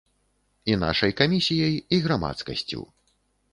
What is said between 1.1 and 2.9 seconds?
камісіяй, і грамадскасцю.